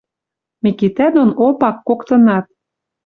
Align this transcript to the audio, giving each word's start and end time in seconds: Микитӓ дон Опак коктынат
Микитӓ 0.63 1.07
дон 1.15 1.29
Опак 1.47 1.77
коктынат 1.87 2.45